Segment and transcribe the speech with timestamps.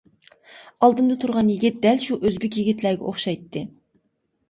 [0.87, 3.67] ئالدىمدا تۇرغان يىگىت دەل شۇ ئۆزبېك يىگىتلەرگە ئوخشايتتى.